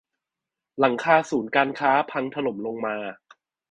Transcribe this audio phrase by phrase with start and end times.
[0.79, 2.95] หลังคาศูนย์การค้า พังถล่มลงมา